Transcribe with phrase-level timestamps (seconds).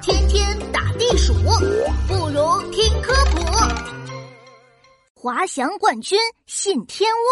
[0.00, 1.34] 天天打地鼠，
[2.08, 3.44] 不如听科普。
[5.14, 7.22] 滑翔冠军信天翁，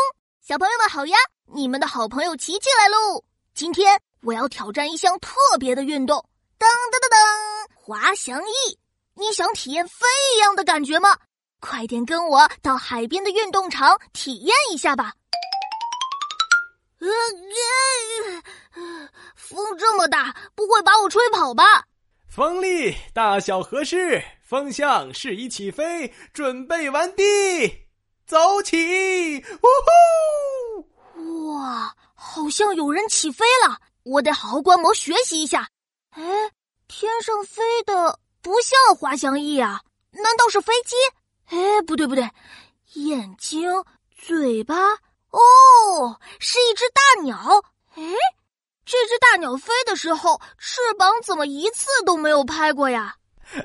[0.40, 1.17] 小朋友们好呀！
[1.54, 3.25] 你们的好朋友琪琪来喽！
[3.54, 6.19] 今天我要挑战一项特别的运动，
[6.59, 7.17] 噔噔噔噔，
[7.75, 8.79] 滑翔翼！
[9.14, 10.06] 你想体验飞
[10.36, 11.16] 一样的感觉吗？
[11.60, 15.12] 快点跟我到海边的运动场体验一下吧！
[16.98, 17.08] 呃，
[19.34, 21.84] 风这么大，不会把我吹跑吧？
[22.35, 27.23] 风力大小合适，风向适宜起飞，准备完毕，
[28.27, 29.36] 走起！
[29.36, 29.67] 呜
[31.14, 31.53] 呼！
[31.53, 35.69] 哇，好像有人起飞了，我得好好观摩学习一下。
[36.12, 36.23] 哎，
[36.89, 40.97] 天上飞的不像滑翔翼啊，难道是飞机？
[41.55, 42.31] 哎，不对不对，
[42.95, 43.70] 眼睛、
[44.17, 44.75] 嘴巴。
[45.33, 47.61] 哦，是一只大鸟。
[49.33, 53.17] 大鸟飞的时候，翅膀怎么一次都没有拍过呀？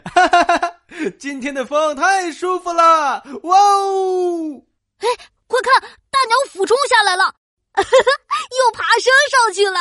[0.06, 0.74] 哈哈哈！
[1.20, 4.62] 今天的风太舒服了，哇哦！
[5.00, 5.08] 哎，
[5.46, 9.80] 快看，大鸟俯冲下来了，哈哈，又爬升上去了，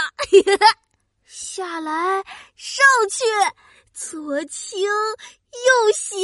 [1.24, 2.24] 下来，
[2.56, 3.24] 上去，
[3.94, 6.16] 左倾右斜，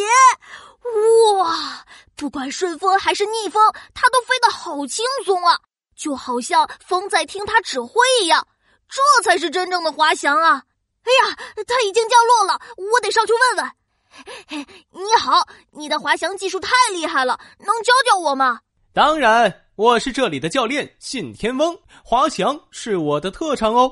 [1.38, 1.86] 哇！
[2.16, 3.62] 不管顺风还是逆风，
[3.94, 5.56] 它都飞得好轻松啊，
[5.94, 8.44] 就好像风在听它指挥一样。
[8.92, 10.62] 这才是真正的滑翔啊！
[11.04, 14.66] 哎呀，它已经降落了，我得上去问问。
[14.90, 15.40] 你好，
[15.70, 18.60] 你的滑翔技术太厉害了，能教教我吗？
[18.92, 23.90] 当然，我是这里的教练信天翁，滑翔是我的特长哦。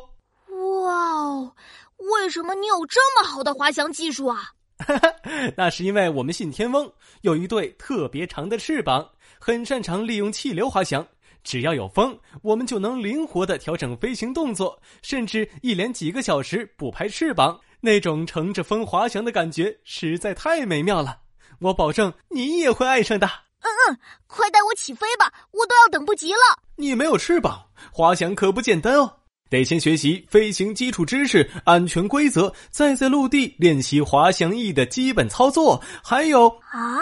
[0.84, 1.54] 哇哦，
[1.96, 4.50] 为什么你有这么好的滑翔技术啊？
[4.86, 5.14] 哈哈，
[5.56, 11.06] 那是因为我们信天翁有一对特别长的翅膀，很擅长利用气流滑翔。
[11.42, 21.18] 只要有风，我们就能灵活的调整飞行动作，甚至一连几个小时不拍翅膀，那种乘着风滑翔的感觉实在太美妙了。
[21.60, 23.26] 我保证你也会爱上的。
[23.26, 26.38] 嗯嗯，快带我起飞吧，我都要等不及了。
[26.76, 29.18] 你没有翅膀，滑翔可不简单哦。
[29.50, 35.82] 得先学习飞行基础知识、安全规则，再在陆地练习滑翔翼的基本操作。
[36.02, 37.00] 还有啊，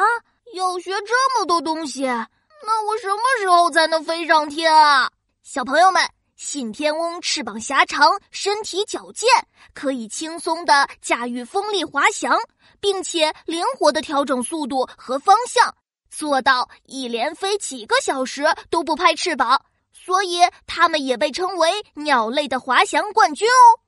[0.54, 2.06] 要学这么多东西，
[2.68, 5.10] 那我什么时候才能飞上天啊？
[5.42, 6.06] 小朋友们，
[6.36, 9.26] 信天翁翅膀狭长，身体矫健，
[9.72, 12.38] 可以轻松的驾驭风力滑翔，
[12.78, 15.74] 并且灵活的调整速度和方向，
[16.10, 19.64] 做到一连飞几个小时都不拍翅膀。
[19.90, 23.80] 所以，它们也被称为鸟类的滑翔冠军哦。